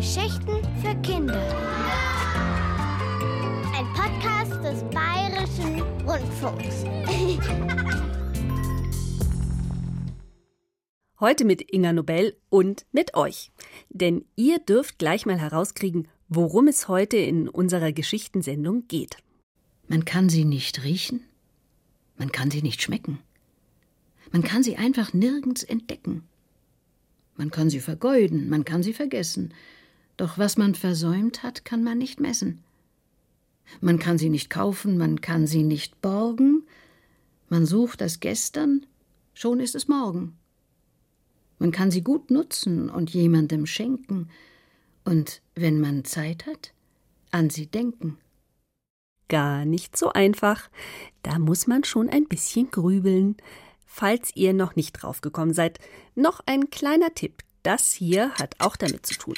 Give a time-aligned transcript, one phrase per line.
[0.00, 1.38] Geschichten für Kinder.
[3.76, 6.84] Ein Podcast des Bayerischen Rundfunks.
[11.20, 13.52] Heute mit Inga Nobel und mit euch.
[13.90, 19.18] Denn ihr dürft gleich mal herauskriegen, worum es heute in unserer Geschichtensendung geht.
[19.86, 21.26] Man kann sie nicht riechen,
[22.16, 23.18] man kann sie nicht schmecken.
[24.32, 26.26] Man kann sie einfach nirgends entdecken.
[27.36, 29.52] Man kann sie vergeuden, man kann sie vergessen,
[30.20, 32.62] doch was man versäumt hat, kann man nicht messen.
[33.80, 36.64] Man kann sie nicht kaufen, man kann sie nicht borgen,
[37.48, 38.84] man sucht das Gestern,
[39.32, 40.36] schon ist es morgen.
[41.58, 44.28] Man kann sie gut nutzen und jemandem schenken,
[45.04, 46.74] und wenn man Zeit hat,
[47.30, 48.18] an sie denken.
[49.28, 50.68] Gar nicht so einfach.
[51.22, 53.38] Da muss man schon ein bisschen grübeln.
[53.86, 55.78] Falls ihr noch nicht draufgekommen seid,
[56.14, 57.42] noch ein kleiner Tipp.
[57.62, 59.34] Das hier hat auch damit zu tun.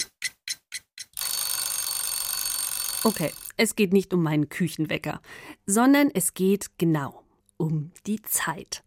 [3.05, 5.21] Okay, es geht nicht um meinen Küchenwecker,
[5.67, 7.23] sondern es geht genau
[7.57, 8.85] um die Zeit.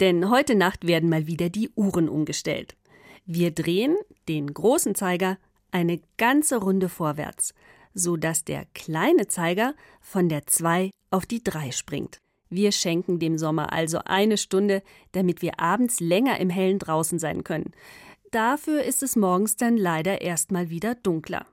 [0.00, 2.74] Denn heute Nacht werden mal wieder die Uhren umgestellt.
[3.24, 3.96] Wir drehen
[4.28, 5.38] den großen Zeiger
[5.70, 7.54] eine ganze Runde vorwärts,
[7.94, 12.18] so dass der kleine Zeiger von der 2 auf die 3 springt.
[12.50, 17.44] Wir schenken dem Sommer also eine Stunde, damit wir abends länger im Hellen draußen sein
[17.44, 17.70] können.
[18.32, 21.46] Dafür ist es morgens dann leider erstmal wieder dunkler.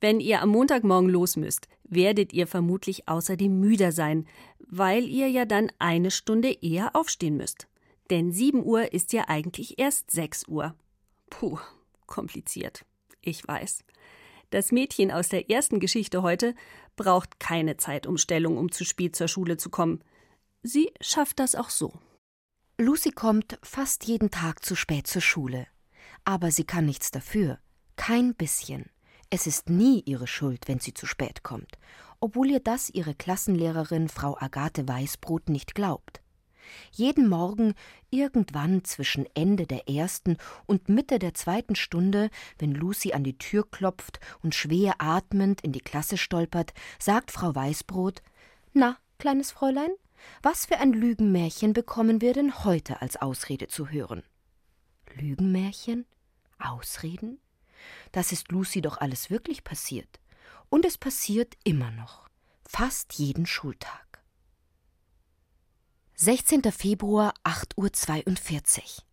[0.00, 4.26] Wenn ihr am Montagmorgen los müsst, werdet ihr vermutlich außerdem müder sein,
[4.58, 7.66] weil ihr ja dann eine Stunde eher aufstehen müsst.
[8.10, 10.74] Denn 7 Uhr ist ja eigentlich erst 6 Uhr.
[11.30, 11.58] Puh,
[12.06, 12.84] kompliziert.
[13.20, 13.84] Ich weiß.
[14.50, 16.54] Das Mädchen aus der ersten Geschichte heute
[16.96, 20.02] braucht keine Zeitumstellung, um zu spät zur Schule zu kommen.
[20.62, 21.92] Sie schafft das auch so.
[22.78, 25.66] Lucy kommt fast jeden Tag zu spät zur Schule.
[26.24, 27.58] Aber sie kann nichts dafür.
[27.96, 28.88] Kein bisschen.
[29.30, 31.78] Es ist nie ihre Schuld, wenn sie zu spät kommt,
[32.18, 36.22] obwohl ihr das ihre Klassenlehrerin Frau Agathe Weißbrot nicht glaubt.
[36.92, 37.74] Jeden Morgen,
[38.10, 40.36] irgendwann zwischen Ende der ersten
[40.66, 45.72] und Mitte der zweiten Stunde, wenn Lucy an die Tür klopft und schwer atmend in
[45.72, 48.22] die Klasse stolpert, sagt Frau Weißbrot
[48.72, 49.90] Na, kleines Fräulein,
[50.42, 54.22] was für ein Lügenmärchen bekommen wir denn heute als Ausrede zu hören?
[55.14, 56.06] Lügenmärchen?
[56.58, 57.40] Ausreden?
[58.12, 60.20] Das ist Lucy doch alles wirklich passiert.
[60.68, 62.28] Und es passiert immer noch.
[62.66, 64.22] Fast jeden Schultag.
[66.16, 66.62] 16.
[66.72, 69.04] Februar, 8.42 Uhr.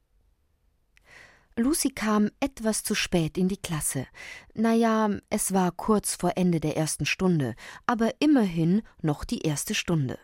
[1.58, 4.08] Lucy kam etwas zu spät in die Klasse.
[4.56, 7.56] Naja, es war kurz vor Ende der ersten Stunde,
[7.86, 10.20] aber immerhin noch die erste Stunde.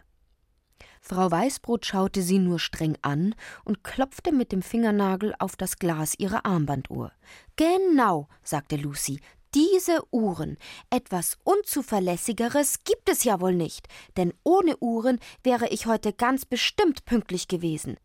[1.04, 3.34] Frau Weißbrot schaute sie nur streng an
[3.66, 7.12] und klopfte mit dem Fingernagel auf das Glas ihrer Armbanduhr.
[7.56, 9.20] Genau, sagte Lucy,
[9.54, 10.58] diese Uhren.
[10.90, 17.04] Etwas Unzuverlässigeres gibt es ja wohl nicht, denn ohne Uhren wäre ich heute ganz bestimmt
[17.04, 17.98] pünktlich gewesen.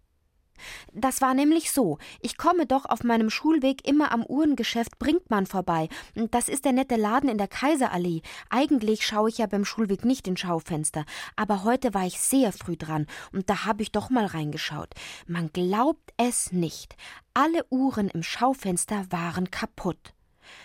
[0.92, 1.98] Das war nämlich so.
[2.20, 5.88] Ich komme doch auf meinem Schulweg immer am Uhrengeschäft Brinkmann vorbei.
[6.14, 8.22] Das ist der nette Laden in der Kaiserallee.
[8.50, 11.04] Eigentlich schaue ich ja beim Schulweg nicht in Schaufenster.
[11.36, 14.90] Aber heute war ich sehr früh dran und da habe ich doch mal reingeschaut.
[15.26, 16.96] Man glaubt es nicht.
[17.34, 20.15] Alle Uhren im Schaufenster waren kaputt.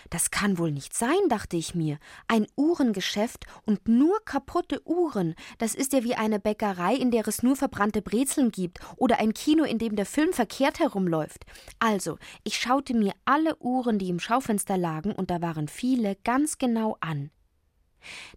[0.10, 1.98] Das kann wohl nicht sein, dachte ich mir.
[2.28, 5.36] Ein Uhrengeschäft und nur kaputte Uhren.
[5.58, 9.34] Das ist ja wie eine Bäckerei, in der es nur verbrannte Brezeln gibt, oder ein
[9.34, 11.46] Kino, in dem der Film verkehrt herumläuft.
[11.80, 16.58] Also, ich schaute mir alle Uhren, die im Schaufenster lagen, und da waren viele ganz
[16.58, 17.32] genau an.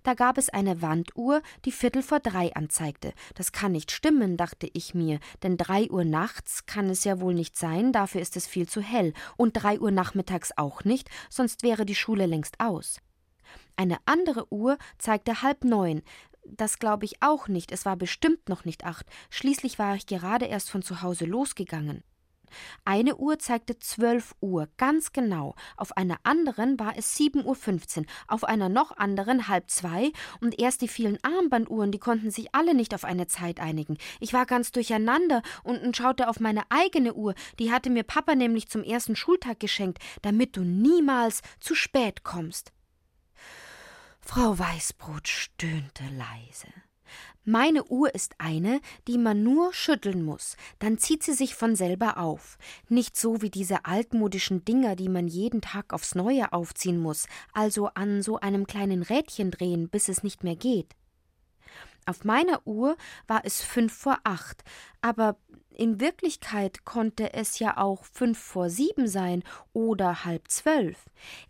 [0.03, 3.13] Da gab es eine Wanduhr, die Viertel vor drei anzeigte.
[3.35, 7.35] Das kann nicht stimmen, dachte ich mir, denn drei Uhr nachts kann es ja wohl
[7.35, 11.63] nicht sein, dafür ist es viel zu hell, und drei Uhr nachmittags auch nicht, sonst
[11.63, 12.99] wäre die Schule längst aus.
[13.77, 16.03] Eine andere Uhr zeigte halb neun.
[16.45, 19.07] Das glaube ich auch nicht, es war bestimmt noch nicht acht.
[19.31, 22.05] Schließlich war ich gerade erst von zu Hause losgegangen.
[22.85, 25.55] Eine Uhr zeigte zwölf Uhr, ganz genau.
[25.77, 30.59] Auf einer anderen war es sieben Uhr, fünfzehn, auf einer noch anderen halb zwei und
[30.59, 33.99] erst die vielen Armbanduhren, die konnten sich alle nicht auf eine Zeit einigen.
[34.21, 38.69] Ich war ganz durcheinander und schaute auf meine eigene Uhr, die hatte mir Papa nämlich
[38.69, 42.73] zum ersten Schultag geschenkt, damit du niemals zu spät kommst.
[44.21, 46.69] Frau Weißbrot stöhnte leise.
[47.45, 52.19] Meine Uhr ist eine, die man nur schütteln muss, dann zieht sie sich von selber
[52.19, 52.59] auf.
[52.89, 57.89] Nicht so wie diese altmodischen Dinger, die man jeden Tag aufs Neue aufziehen muss, also
[57.89, 60.95] an so einem kleinen Rädchen drehen, bis es nicht mehr geht.
[62.07, 62.97] Auf meiner Uhr
[63.27, 64.63] war es fünf vor acht,
[65.01, 65.37] aber
[65.71, 69.43] in Wirklichkeit konnte es ja auch fünf vor sieben sein
[69.73, 70.99] oder halb zwölf.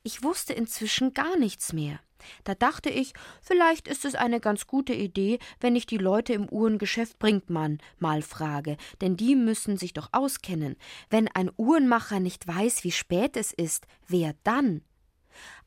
[0.02, 1.98] Ich wusste inzwischen gar nichts mehr.
[2.44, 6.48] Da dachte ich, vielleicht ist es eine ganz gute Idee, wenn ich die Leute im
[6.48, 10.76] Uhrengeschäft Brinkmann mal frage, denn die müssen sich doch auskennen.
[11.10, 14.82] Wenn ein Uhrenmacher nicht weiß, wie spät es ist, wer dann?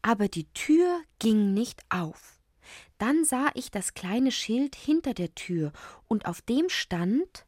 [0.02, 2.40] Aber die Tür ging nicht auf.
[2.98, 5.72] Dann sah ich das kleine Schild hinter der Tür,
[6.08, 7.46] und auf dem stand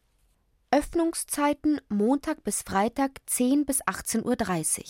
[0.72, 4.86] Öffnungszeiten Montag bis Freitag 10 bis 18.30 Uhr.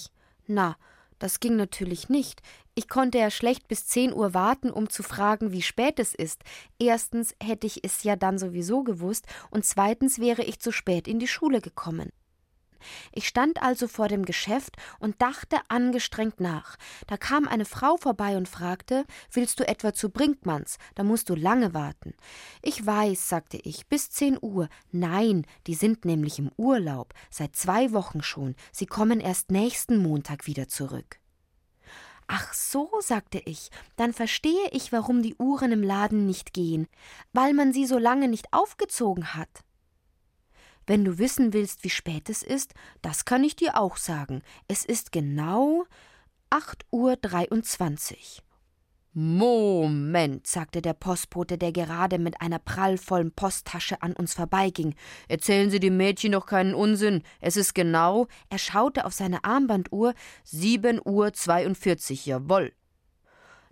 [0.48, 0.77] Na,
[1.19, 2.42] das ging natürlich nicht.
[2.79, 6.45] Ich konnte ja schlecht bis 10 Uhr warten, um zu fragen, wie spät es ist.
[6.79, 11.19] Erstens hätte ich es ja dann sowieso gewusst, und zweitens wäre ich zu spät in
[11.19, 12.13] die Schule gekommen.
[13.11, 16.77] Ich stand also vor dem Geschäft und dachte angestrengt nach.
[17.05, 20.77] Da kam eine Frau vorbei und fragte: Willst du etwa zu Brinkmanns?
[20.95, 22.13] Da musst du lange warten.
[22.61, 24.69] Ich weiß, sagte ich, bis zehn Uhr.
[24.93, 28.55] Nein, die sind nämlich im Urlaub, seit zwei Wochen schon.
[28.71, 31.19] Sie kommen erst nächsten Montag wieder zurück.
[32.31, 36.87] Ach so, sagte ich, dann verstehe ich, warum die Uhren im Laden nicht gehen,
[37.33, 39.49] weil man sie so lange nicht aufgezogen hat.
[40.85, 44.43] Wenn du wissen willst, wie spät es ist, das kann ich dir auch sagen.
[44.67, 45.85] Es ist genau
[46.51, 48.43] 8.23 Uhr.
[49.13, 54.94] Moment, sagte der Postbote, der gerade mit einer prallvollen Posttasche an uns vorbeiging.
[55.27, 57.23] Erzählen Sie dem Mädchen doch keinen Unsinn.
[57.41, 60.13] Es ist genau, er schaute auf seine Armbanduhr,
[60.45, 62.73] 7.42 Uhr, jawohl.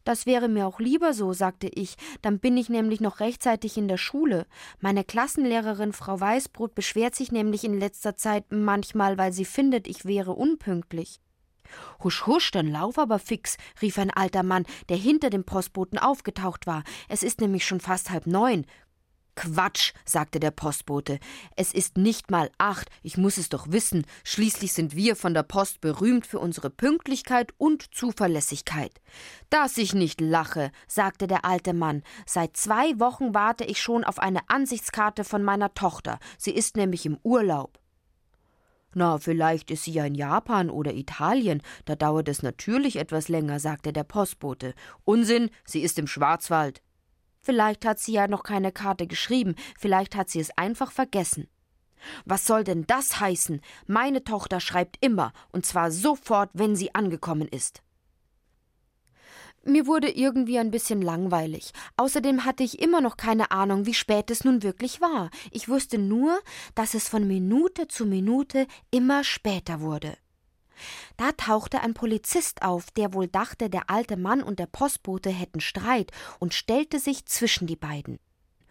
[0.07, 3.87] Das wäre mir auch lieber so, sagte ich, dann bin ich nämlich noch rechtzeitig in
[3.87, 4.47] der Schule.
[4.79, 10.05] Meine Klassenlehrerin Frau Weißbrot beschwert sich nämlich in letzter Zeit manchmal, weil sie findet, ich
[10.05, 11.19] wäre unpünktlich.
[12.03, 16.67] Husch, husch, dann lauf aber fix, rief ein alter Mann, der hinter dem Postboten aufgetaucht
[16.67, 16.83] war.
[17.09, 18.65] Es ist nämlich schon fast halb neun.
[19.37, 21.19] Quatsch, sagte der Postbote.
[21.55, 24.03] Es ist nicht mal acht, ich muss es doch wissen.
[24.23, 28.99] Schließlich sind wir von der Post berühmt für unsere Pünktlichkeit und Zuverlässigkeit.
[29.51, 32.01] Dass ich nicht lache, sagte der alte Mann.
[32.25, 36.17] Seit zwei Wochen warte ich schon auf eine Ansichtskarte von meiner Tochter.
[36.39, 37.79] Sie ist nämlich im Urlaub.
[38.93, 43.59] Na, vielleicht ist sie ja in Japan oder Italien, da dauert es natürlich etwas länger,
[43.59, 44.73] sagte der Postbote.
[45.03, 46.81] Unsinn, sie ist im Schwarzwald.
[47.41, 51.47] Vielleicht hat sie ja noch keine Karte geschrieben, vielleicht hat sie es einfach vergessen.
[52.25, 53.61] Was soll denn das heißen?
[53.87, 57.81] Meine Tochter schreibt immer, und zwar sofort, wenn sie angekommen ist.
[59.67, 61.73] Mir wurde irgendwie ein bisschen langweilig.
[61.97, 65.29] Außerdem hatte ich immer noch keine Ahnung, wie spät es nun wirklich war.
[65.51, 66.39] Ich wusste nur,
[66.73, 70.17] dass es von Minute zu Minute immer später wurde.
[71.17, 75.59] Da tauchte ein Polizist auf, der wohl dachte, der alte Mann und der Postbote hätten
[75.59, 78.19] Streit und stellte sich zwischen die beiden.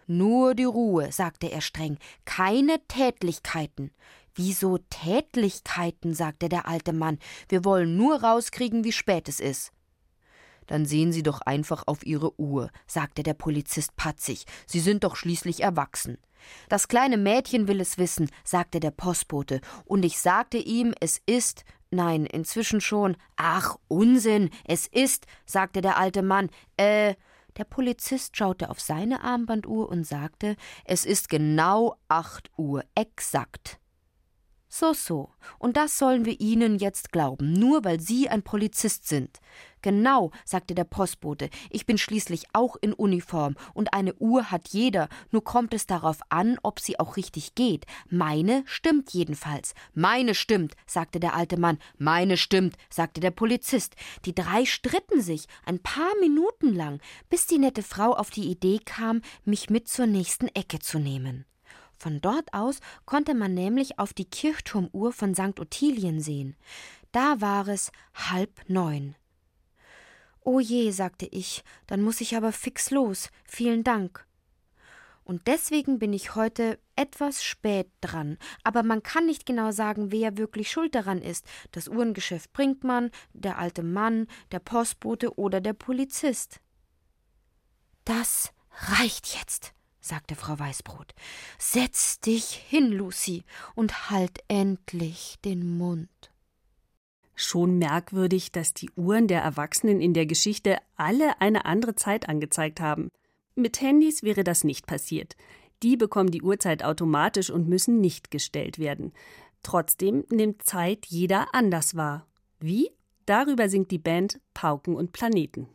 [0.07, 3.91] Nur die Ruhe, sagte er streng, keine Tätlichkeiten.
[4.35, 6.15] Wieso Tätlichkeiten?
[6.15, 7.19] sagte der alte Mann.
[7.51, 9.73] Wir wollen nur rauskriegen, wie spät es ist.
[10.67, 14.45] Dann sehen Sie doch einfach auf Ihre Uhr, sagte der Polizist patzig.
[14.67, 16.19] Sie sind doch schließlich erwachsen.
[16.69, 21.65] Das kleine Mädchen will es wissen, sagte der Postbote, und ich sagte ihm, es ist
[21.91, 23.17] Nein, inzwischen schon.
[23.37, 26.51] Ach, Unsinn, es ist, sagte der alte Mann.
[26.77, 27.15] Äh,
[27.57, 33.79] der Polizist schaute auf seine Armbanduhr und sagte, es ist genau acht Uhr, exakt.
[34.79, 35.31] So, so.
[35.59, 39.41] Und das sollen wir Ihnen jetzt glauben, nur weil Sie ein Polizist sind.
[39.81, 45.09] Genau, sagte der Postbote, ich bin schließlich auch in Uniform und eine Uhr hat jeder,
[45.31, 47.87] nur kommt es darauf an, ob sie auch richtig geht.
[48.11, 49.73] Meine stimmt jedenfalls.
[49.95, 51.79] Meine stimmt, sagte der alte Mann.
[51.97, 53.95] Meine stimmt, sagte der Polizist.
[54.27, 57.01] Die drei stritten sich ein paar Minuten lang,
[57.31, 61.47] bis die nette Frau auf die Idee kam, mich mit zur nächsten Ecke zu nehmen.
[61.99, 65.59] Von dort aus konnte man nämlich auf die Kirchturmuhr von St.
[65.59, 66.57] Ottilien sehen.
[67.13, 69.15] Da war es halb neun.
[70.41, 73.31] O je, sagte ich, dann muss ich aber fix los.
[73.45, 74.27] Vielen Dank.
[75.25, 78.39] Und deswegen bin ich heute etwas spät dran.
[78.63, 81.45] Aber man kann nicht genau sagen, wer wirklich schuld daran ist.
[81.73, 86.61] Das Uhrengeschäft bringt man, der alte Mann, der Postbote oder der Polizist.
[88.05, 89.76] Das reicht jetzt
[90.07, 91.15] sagte Frau Weißbrot.
[91.59, 93.45] Setz dich hin, Lucy,
[93.75, 96.09] und halt endlich den Mund.
[97.35, 102.81] Schon merkwürdig, dass die Uhren der Erwachsenen in der Geschichte alle eine andere Zeit angezeigt
[102.81, 103.11] haben.
[103.55, 105.37] Mit Handys wäre das nicht passiert.
[105.83, 109.13] Die bekommen die Uhrzeit automatisch und müssen nicht gestellt werden.
[109.63, 112.27] Trotzdem nimmt Zeit jeder anders wahr.
[112.61, 112.91] Wie?
[113.27, 115.69] Darüber singt die Band Pauken und Planeten.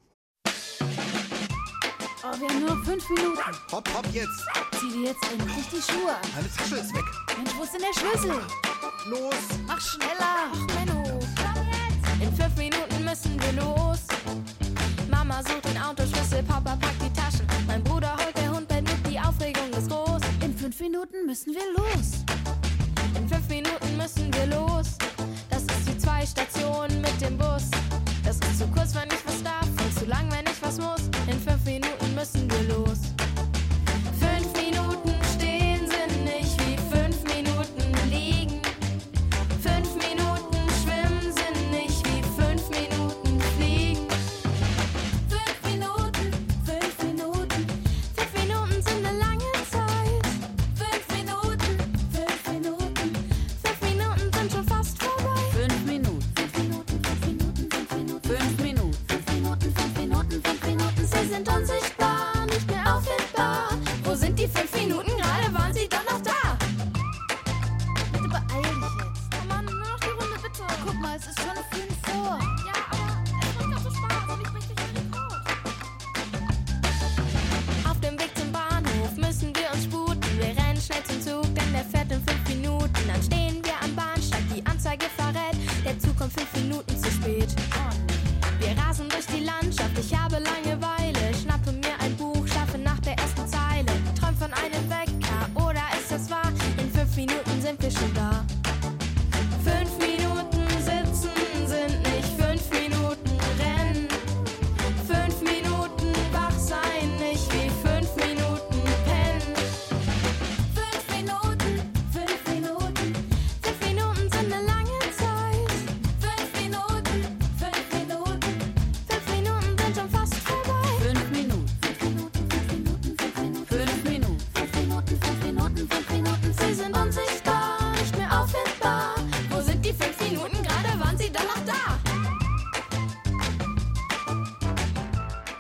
[2.34, 3.40] Oh, wir haben nur noch fünf Minuten.
[3.72, 4.46] Hopp, hopp, jetzt.
[4.80, 6.22] Zieh dir jetzt endlich die Schuhe an.
[6.34, 7.04] Meine Tasche ist weg.
[7.36, 8.42] Mensch, wo ist denn der Schlüssel?
[9.08, 9.60] Los.
[9.68, 10.48] Mach schneller.
[10.54, 11.20] Ach, Menno.
[12.22, 14.00] In fünf Minuten müssen wir los.
[15.10, 17.46] Mama sucht den Autoschlüssel, Papa packt die Taschen.
[17.68, 20.22] Mein Bruder holt der Hund bald mit, die Aufregung ist groß.
[20.42, 22.24] In fünf Minuten müssen wir los.
[23.18, 25.01] In fünf Minuten müssen wir los.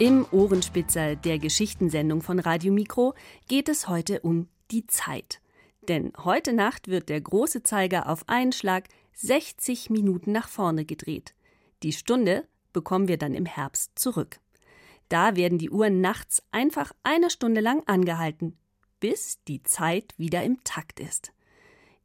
[0.01, 3.13] Im Ohrenspitzer der Geschichtensendung von Radio Mikro
[3.47, 5.41] geht es heute um die Zeit.
[5.87, 11.35] Denn heute Nacht wird der große Zeiger auf einen Schlag 60 Minuten nach vorne gedreht.
[11.83, 14.39] Die Stunde bekommen wir dann im Herbst zurück.
[15.07, 18.57] Da werden die Uhren nachts einfach eine Stunde lang angehalten,
[18.99, 21.31] bis die Zeit wieder im Takt ist.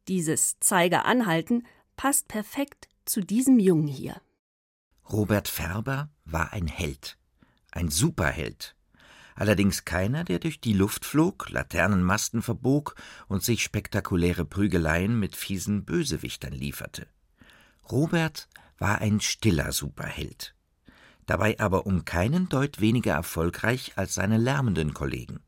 [0.06, 4.20] Dieses Zeiger anhalten passt perfekt zu diesem Jungen hier.
[5.10, 7.16] Robert Färber war ein Held,
[7.76, 8.74] ein Superheld.
[9.34, 12.94] Allerdings keiner, der durch die Luft flog, Laternenmasten verbog
[13.28, 17.06] und sich spektakuläre Prügeleien mit fiesen Bösewichtern lieferte.
[17.90, 20.54] Robert war ein stiller Superheld,
[21.26, 25.40] dabei aber um keinen Deut weniger erfolgreich als seine lärmenden Kollegen.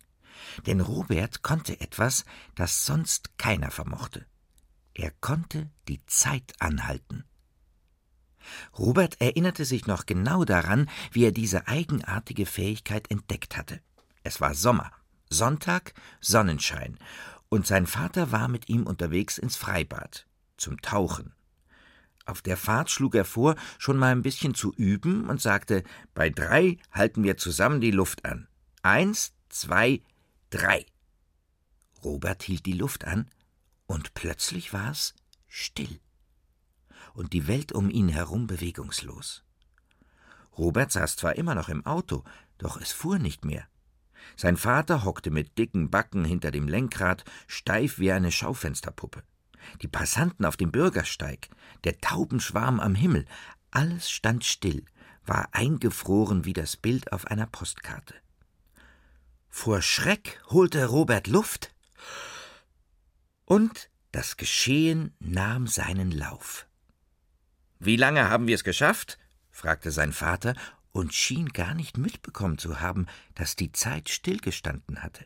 [0.66, 4.26] Denn Robert konnte etwas, das sonst keiner vermochte.
[4.92, 7.24] Er konnte die Zeit anhalten.
[8.78, 13.80] Robert erinnerte sich noch genau daran, wie er diese eigenartige Fähigkeit entdeckt hatte.
[14.22, 14.90] Es war Sommer,
[15.30, 16.98] Sonntag, Sonnenschein,
[17.48, 20.26] und sein Vater war mit ihm unterwegs ins Freibad,
[20.56, 21.32] zum Tauchen.
[22.26, 26.28] Auf der Fahrt schlug er vor, schon mal ein bisschen zu üben und sagte, bei
[26.28, 28.48] drei halten wir zusammen die Luft an.
[28.82, 30.02] Eins, zwei,
[30.50, 30.84] drei.
[32.04, 33.30] Robert hielt die Luft an,
[33.86, 35.14] und plötzlich war es
[35.46, 36.00] still
[37.18, 39.42] und die Welt um ihn herum bewegungslos.
[40.56, 42.22] Robert saß zwar immer noch im Auto,
[42.58, 43.66] doch es fuhr nicht mehr.
[44.36, 49.24] Sein Vater hockte mit dicken Backen hinter dem Lenkrad, steif wie eine Schaufensterpuppe.
[49.82, 51.48] Die Passanten auf dem Bürgersteig,
[51.82, 53.24] der Taubenschwarm am Himmel,
[53.72, 54.84] alles stand still,
[55.26, 58.14] war eingefroren wie das Bild auf einer Postkarte.
[59.48, 61.74] Vor Schreck holte Robert Luft,
[63.44, 66.67] und das Geschehen nahm seinen Lauf.
[67.80, 69.18] Wie lange haben wir es geschafft?
[69.50, 70.54] fragte sein Vater
[70.92, 75.24] und schien gar nicht mitbekommen zu haben, dass die Zeit stillgestanden hatte.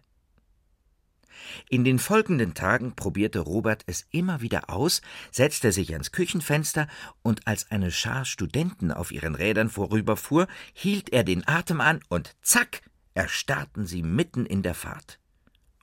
[1.68, 6.88] In den folgenden Tagen probierte Robert es immer wieder aus, setzte sich ans Küchenfenster
[7.22, 12.36] und als eine Schar Studenten auf ihren Rädern vorüberfuhr, hielt er den Atem an und
[12.42, 12.82] zack,
[13.14, 15.18] erstarrten sie mitten in der Fahrt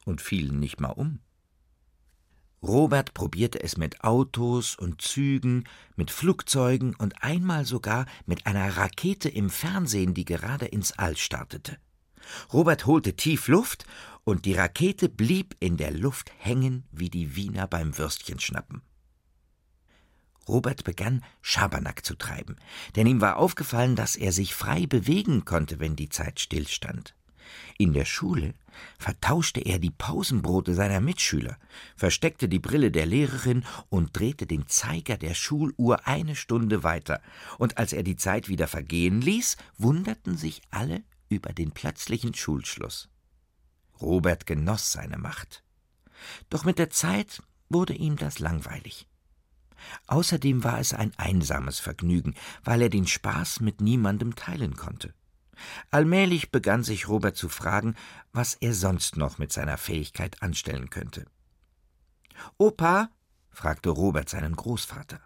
[0.06, 1.20] und fielen nicht mal um.
[2.62, 5.64] Robert probierte es mit Autos und Zügen,
[5.96, 11.78] mit Flugzeugen und einmal sogar mit einer Rakete im Fernsehen, die gerade ins All startete.
[12.52, 13.86] Robert holte tief Luft
[14.24, 18.82] und die Rakete blieb in der Luft hängen wie die Wiener beim Würstchenschnappen.
[20.48, 22.58] Robert begann Schabernack zu treiben,
[22.96, 27.16] denn ihm war aufgefallen, dass er sich frei bewegen konnte, wenn die Zeit stillstand.
[27.78, 28.54] In der Schule
[28.98, 31.58] vertauschte er die Pausenbrote seiner Mitschüler,
[31.96, 37.22] versteckte die Brille der Lehrerin und drehte den Zeiger der Schuluhr eine Stunde weiter,
[37.58, 43.10] und als er die Zeit wieder vergehen ließ, wunderten sich alle über den plötzlichen Schulschluss.
[44.02, 45.64] Robert genoss seine Macht.
[46.50, 49.08] Doch mit der Zeit wurde ihm das langweilig.
[50.08, 55.14] Außerdem war es ein einsames Vergnügen, weil er den Spaß mit niemandem teilen konnte.
[55.92, 57.96] Allmählich begann sich Robert zu fragen,
[58.32, 61.26] was er sonst noch mit seiner Fähigkeit anstellen könnte.
[62.58, 63.10] Opa?
[63.52, 65.20] fragte Robert seinen Großvater.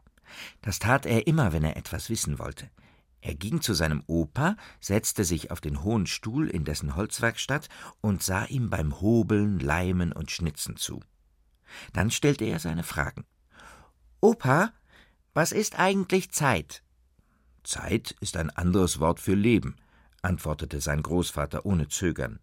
[0.61, 2.69] Das tat er immer, wenn er etwas wissen wollte.
[3.21, 7.69] Er ging zu seinem Opa, setzte sich auf den hohen Stuhl in dessen Holzwerkstatt
[8.01, 10.99] und sah ihm beim Hobeln, Leimen und Schnitzen zu.
[11.93, 13.25] Dann stellte er seine Fragen.
[14.19, 14.73] Opa,
[15.33, 16.83] was ist eigentlich Zeit?
[17.63, 19.77] Zeit ist ein anderes Wort für Leben
[20.23, 22.39] antwortete sein Großvater ohne Zögern.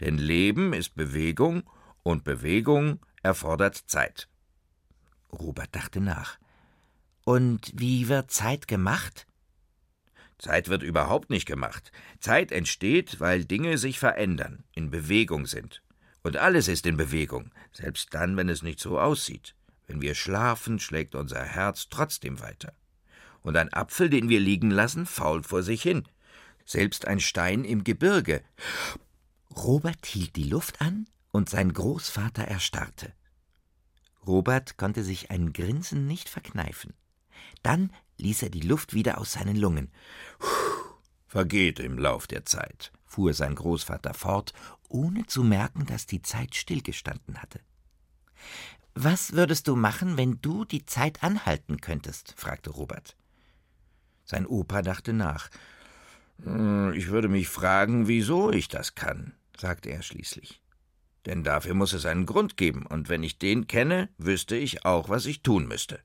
[0.00, 1.62] Denn Leben ist Bewegung
[2.02, 4.28] und Bewegung erfordert Zeit.
[5.32, 6.38] Robert dachte nach.
[7.24, 9.26] Und wie wird Zeit gemacht?
[10.38, 11.92] Zeit wird überhaupt nicht gemacht.
[12.18, 15.82] Zeit entsteht, weil Dinge sich verändern, in Bewegung sind.
[16.24, 19.54] Und alles ist in Bewegung, selbst dann, wenn es nicht so aussieht.
[19.86, 22.72] Wenn wir schlafen, schlägt unser Herz trotzdem weiter.
[23.42, 26.04] Und ein Apfel, den wir liegen lassen, fault vor sich hin
[26.64, 28.42] selbst ein Stein im Gebirge.
[29.54, 33.12] Robert hielt die Luft an und sein Großvater erstarrte.
[34.26, 36.94] Robert konnte sich ein Grinsen nicht verkneifen.
[37.62, 39.90] Dann ließ er die Luft wieder aus seinen Lungen.
[41.26, 44.52] Vergeht im Lauf der Zeit, fuhr sein Großvater fort,
[44.88, 47.60] ohne zu merken, dass die Zeit stillgestanden hatte.
[48.94, 52.34] Was würdest du machen, wenn du die Zeit anhalten könntest?
[52.36, 53.16] fragte Robert.
[54.24, 55.48] Sein Opa dachte nach.
[56.42, 60.62] Hm, ich würde mich fragen, wieso ich das kann, sagte er schließlich.
[61.26, 65.08] Denn dafür muss es einen Grund geben, und wenn ich den kenne, wüsste ich auch,
[65.08, 66.00] was ich tun müsste.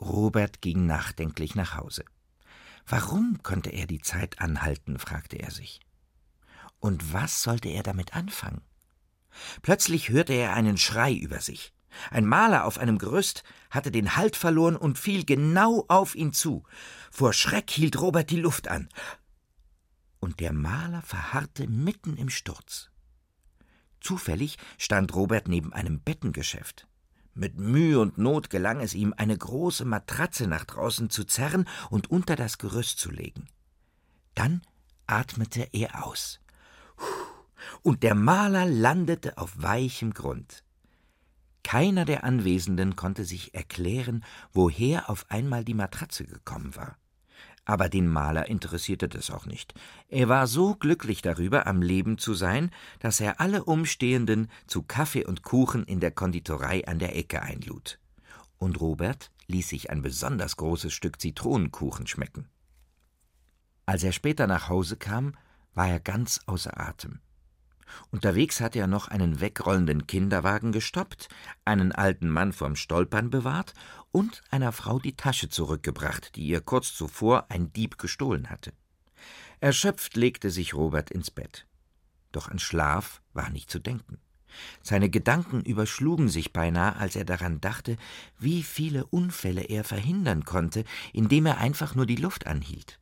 [0.00, 2.04] Robert ging nachdenklich nach Hause.
[2.86, 4.98] Warum konnte er die Zeit anhalten?
[4.98, 5.80] fragte er sich.
[6.80, 8.60] Und was sollte er damit anfangen?
[9.62, 11.73] Plötzlich hörte er einen Schrei über sich.
[12.10, 16.64] Ein Maler auf einem Gerüst hatte den Halt verloren und fiel genau auf ihn zu.
[17.10, 18.88] Vor Schreck hielt Robert die Luft an.
[20.20, 22.90] Und der Maler verharrte mitten im Sturz.
[24.00, 26.86] Zufällig stand Robert neben einem Bettengeschäft.
[27.34, 32.10] Mit Mühe und Not gelang es ihm, eine große Matratze nach draußen zu zerren und
[32.10, 33.48] unter das Gerüst zu legen.
[34.34, 34.62] Dann
[35.06, 36.40] atmete er aus.
[37.82, 40.63] Und der Maler landete auf weichem Grund.
[41.64, 46.96] Keiner der Anwesenden konnte sich erklären, woher auf einmal die Matratze gekommen war.
[47.64, 49.74] Aber den Maler interessierte das auch nicht.
[50.08, 55.24] Er war so glücklich darüber, am Leben zu sein, dass er alle Umstehenden zu Kaffee
[55.24, 57.98] und Kuchen in der Konditorei an der Ecke einlud.
[58.58, 62.48] Und Robert ließ sich ein besonders großes Stück Zitronenkuchen schmecken.
[63.86, 65.34] Als er später nach Hause kam,
[65.72, 67.20] war er ganz außer Atem.
[68.10, 71.28] Unterwegs hatte er noch einen wegrollenden Kinderwagen gestoppt,
[71.64, 73.74] einen alten Mann vom Stolpern bewahrt
[74.12, 78.72] und einer Frau die Tasche zurückgebracht, die ihr kurz zuvor ein Dieb gestohlen hatte.
[79.60, 81.66] Erschöpft legte sich Robert ins Bett.
[82.32, 84.18] Doch an Schlaf war nicht zu denken.
[84.82, 87.96] Seine Gedanken überschlugen sich beinahe, als er daran dachte,
[88.38, 93.00] wie viele Unfälle er verhindern konnte, indem er einfach nur die Luft anhielt.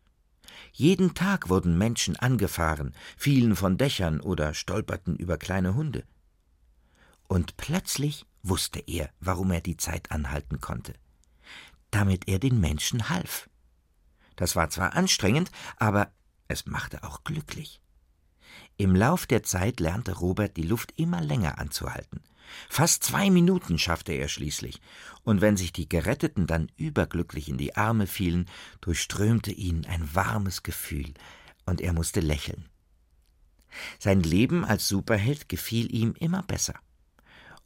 [0.73, 6.05] Jeden Tag wurden Menschen angefahren, fielen von Dächern oder stolperten über kleine Hunde.
[7.29, 10.95] Und plötzlich wusste er, warum er die Zeit anhalten konnte.
[11.91, 13.49] Damit er den Menschen half.
[14.37, 16.13] Das war zwar anstrengend, aber
[16.49, 17.81] es machte auch glücklich.
[18.83, 22.21] Im Lauf der Zeit lernte Robert die Luft immer länger anzuhalten.
[22.69, 24.81] Fast zwei Minuten schaffte er schließlich,
[25.23, 28.47] und wenn sich die Geretteten dann überglücklich in die Arme fielen,
[28.81, 31.15] durchströmte ihn ein warmes Gefühl,
[31.65, 32.69] und er musste lächeln.
[34.01, 36.75] Sein Leben als Superheld gefiel ihm immer besser.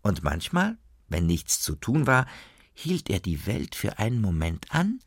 [0.03, 0.77] Und manchmal,
[1.09, 2.27] wenn nichts zu tun war,
[2.75, 5.01] hielt er die Welt für einen Moment an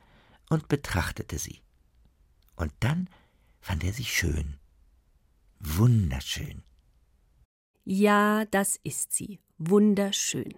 [0.50, 1.62] und betrachtete sie.
[2.56, 3.12] Und dann
[3.62, 4.56] fand er sie schön.
[5.60, 6.64] Wunderschön.
[7.84, 9.40] Ja, das ist sie.
[9.58, 10.54] Wunderschön.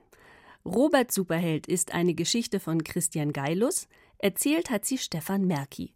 [0.64, 3.88] Robert Superheld ist eine Geschichte von Christian Geilus,
[4.20, 5.96] erzählt hat sie Stefan Merki.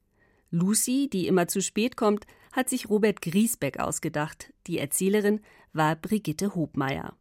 [0.50, 4.54] Lucy, die immer zu spät kommt, hat sich Robert Griesbeck ausgedacht.
[4.66, 5.42] Die Erzählerin
[5.72, 7.16] war Brigitte Hobmeier.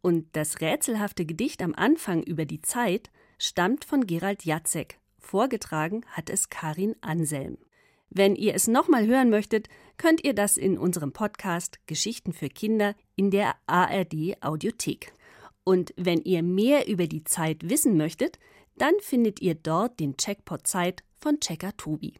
[0.00, 4.98] Und das rätselhafte Gedicht am Anfang über die Zeit stammt von Gerald Jacek.
[5.18, 7.58] Vorgetragen hat es Karin Anselm.
[8.10, 12.94] Wenn ihr es nochmal hören möchtet, könnt ihr das in unserem Podcast Geschichten für Kinder
[13.16, 15.12] in der ARD Audiothek.
[15.64, 18.38] Und wenn ihr mehr über die Zeit wissen möchtet,
[18.76, 22.14] dann findet ihr dort den Checkpot Zeit von Checker Tobi.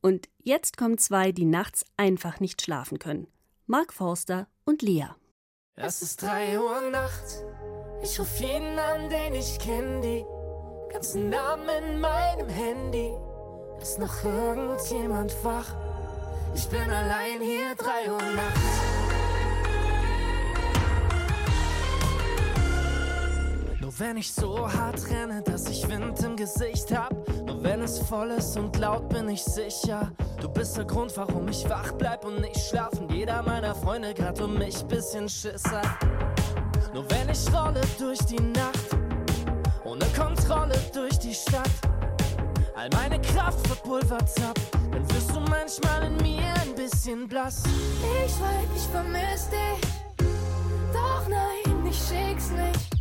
[0.00, 3.28] Und jetzt kommen zwei, die nachts einfach nicht schlafen können.
[3.66, 5.06] Mark Forster und Lea.
[5.76, 7.44] Es ist drei Uhr nachts.
[8.02, 10.24] Ich ruf jeden an, den ich kenn, die
[10.92, 13.12] ganzen Namen in meinem Handy.
[13.82, 15.74] Ist noch irgendjemand wach?
[16.54, 18.60] Ich bin allein hier, drei Uhr nachts.
[23.80, 27.12] Nur wenn ich so hart renne, dass ich Wind im Gesicht hab.
[27.44, 30.12] Nur wenn es voll ist und laut, bin ich sicher.
[30.40, 33.08] Du bist der Grund, warum ich wach bleib und nicht schlafen.
[33.10, 35.98] Jeder meiner Freunde grad um mich bisschen Schiss hat.
[36.94, 38.96] Nur wenn ich rolle durch die Nacht,
[39.84, 41.68] ohne Kontrolle durch die Stadt.
[42.82, 44.58] All meine Kraft verpulvert ab,
[44.90, 47.62] dann wirst du manchmal in mir ein bisschen blass.
[47.64, 50.26] Ich weiß, ich vermiss dich.
[50.92, 52.91] Doch nein, ich schick's nicht.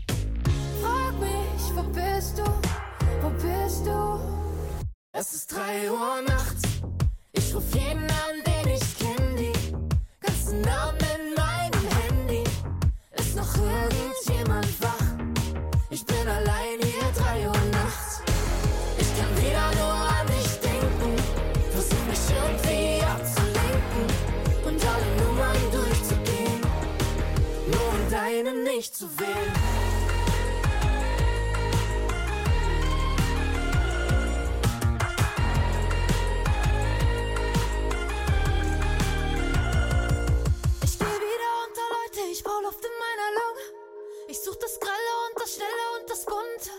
[44.31, 46.71] Ich such das Grelle und das Schnelle und das Bunte.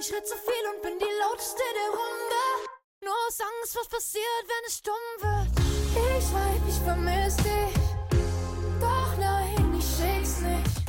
[0.00, 2.42] Ich red so viel und bin die lauteste der Runde.
[3.00, 5.52] Nur aus Angst, was passiert, wenn es stumm wird.
[5.94, 7.76] Ich weiß, ich vermiss dich.
[8.80, 10.82] Doch nein, ich schick's nicht.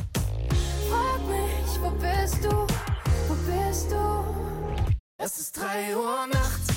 [0.90, 2.66] Frag mich, wo bist du?
[3.28, 4.94] Wo bist du?
[5.18, 6.67] Es ist drei Uhr nachts.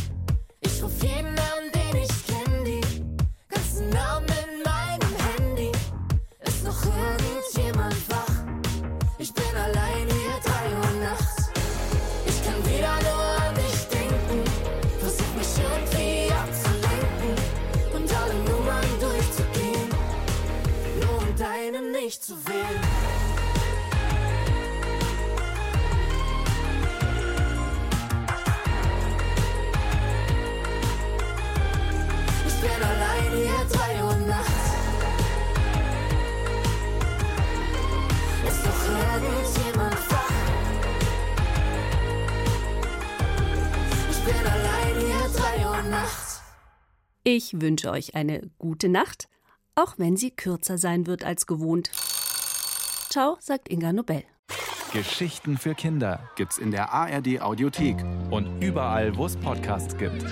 [22.12, 22.82] Nicht zu wählen.
[32.48, 34.52] Ich bin allein hier, drei Uhr nachts.
[38.46, 40.32] Ist noch irgendjemand wach?
[44.10, 46.42] Ich bin allein hier, drei Uhr nachts.
[47.24, 49.30] Ich wünsche euch eine gute Nacht,
[49.74, 51.92] auch wenn sie kürzer sein wird als gewohnt.
[53.12, 54.24] Ciao, sagt Inga Nobel.
[54.94, 57.98] Geschichten für Kinder gibt's in der ARD Audiothek
[58.30, 60.24] und überall, wo es Podcasts gibt.